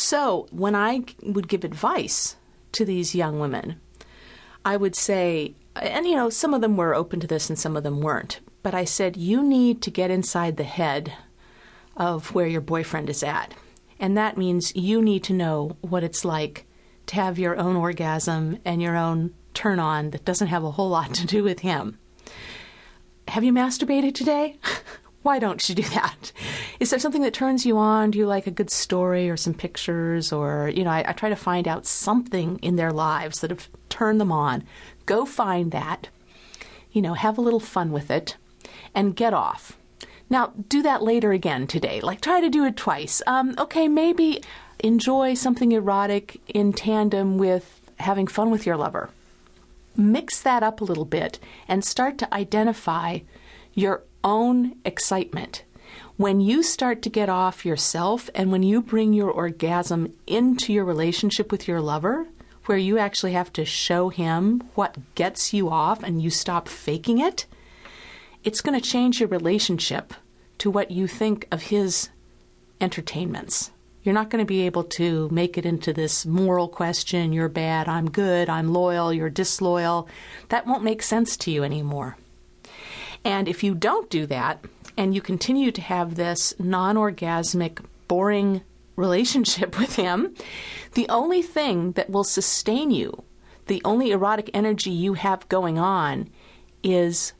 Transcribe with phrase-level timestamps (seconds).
[0.00, 2.36] So when I would give advice
[2.72, 3.78] to these young women,
[4.64, 7.76] I would say, and you know, some of them were open to this and some
[7.76, 11.12] of them weren't, but I said, you need to get inside the head
[11.96, 13.54] of where your boyfriend is at.
[13.98, 16.66] And that means you need to know what it's like
[17.06, 20.88] to have your own orgasm and your own turn on that doesn't have a whole
[20.88, 21.98] lot to do with him.
[23.28, 24.56] Have you masturbated today?
[25.22, 26.32] Why don't you do that?
[26.78, 28.10] Is there something that turns you on?
[28.10, 30.32] Do you like a good story or some pictures?
[30.32, 33.68] Or, you know, I, I try to find out something in their lives that have
[33.90, 34.64] turned them on.
[35.04, 36.08] Go find that,
[36.92, 38.36] you know, have a little fun with it,
[38.94, 39.76] and get off.
[40.30, 42.00] Now, do that later again today.
[42.00, 43.20] Like, try to do it twice.
[43.26, 44.42] Um, okay, maybe
[44.78, 49.10] enjoy something erotic in tandem with having fun with your lover.
[49.96, 53.18] Mix that up a little bit and start to identify
[53.74, 55.64] your own excitement.
[56.16, 60.84] When you start to get off yourself and when you bring your orgasm into your
[60.84, 62.28] relationship with your lover,
[62.66, 67.18] where you actually have to show him what gets you off and you stop faking
[67.18, 67.46] it,
[68.44, 70.14] it's going to change your relationship
[70.58, 72.10] to what you think of his
[72.80, 73.70] entertainments.
[74.02, 77.88] You're not going to be able to make it into this moral question you're bad,
[77.88, 80.08] I'm good, I'm loyal, you're disloyal.
[80.48, 82.16] That won't make sense to you anymore.
[83.24, 84.64] And if you don't do that,
[84.96, 88.62] and you continue to have this non orgasmic, boring
[88.96, 90.34] relationship with him,
[90.94, 93.24] the only thing that will sustain you,
[93.66, 96.28] the only erotic energy you have going on,
[96.82, 97.32] is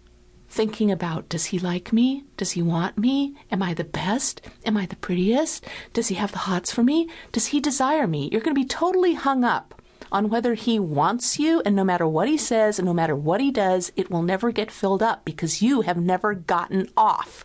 [0.49, 2.25] thinking about does he like me?
[2.37, 3.37] Does he want me?
[3.51, 4.41] Am I the best?
[4.67, 5.65] Am I the prettiest?
[5.93, 7.09] Does he have the hots for me?
[7.31, 8.29] Does he desire me?
[8.33, 9.80] You're going to be totally hung up
[10.13, 13.41] on whether he wants you, and no matter what he says and no matter what
[13.41, 17.45] he does, it will never get filled up because you have never gotten off.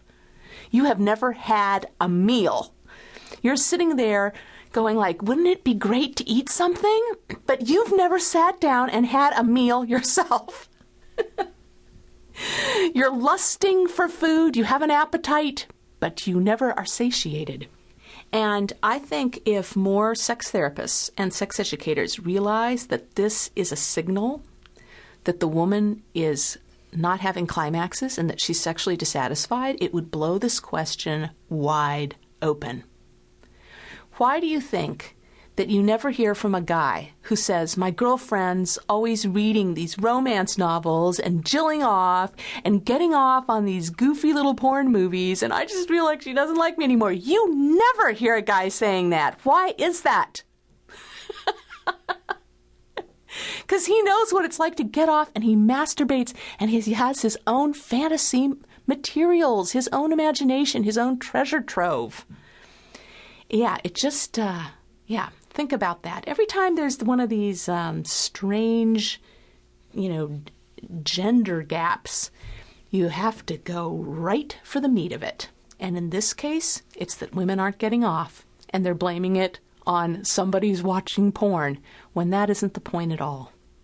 [0.72, 2.74] You have never had a meal.
[3.42, 4.34] You're sitting there
[4.72, 7.02] going like, wouldn't it be great to eat something?
[7.46, 10.70] But you've never sat down and had a meal yourself.
[12.94, 15.68] You're lusting for food, you have an appetite,
[16.00, 17.68] but you never are satiated.
[18.32, 23.78] And I think if more sex therapists and sex educators realize that this is a
[23.78, 24.44] signal
[25.24, 26.58] that the woman is
[26.94, 32.84] not having climaxes and that she's sexually dissatisfied, it would blow this question wide open.
[34.14, 35.16] Why do you think
[35.56, 40.58] that you never hear from a guy who says, My girlfriend's always reading these romance
[40.58, 42.32] novels and jilling off
[42.64, 46.34] and getting off on these goofy little porn movies, and I just feel like she
[46.34, 47.12] doesn't like me anymore.
[47.12, 49.40] You never hear a guy saying that.
[49.44, 50.44] Why is that?
[53.62, 57.22] Because he knows what it's like to get off and he masturbates and he has
[57.22, 58.54] his own fantasy
[58.88, 62.26] materials, his own imagination, his own treasure trove.
[63.50, 64.66] Yeah, it just, uh,
[65.06, 66.26] yeah, Think about that.
[66.28, 69.22] Every time there's one of these um, strange,
[69.94, 70.42] you know,
[71.02, 72.30] gender gaps,
[72.92, 75.48] you have to go right for the meat of it.
[75.80, 80.26] And in this case, it's that women aren't getting off and they're blaming it on
[80.26, 81.80] somebody's watching porn
[82.12, 83.54] when that isn't the point at all.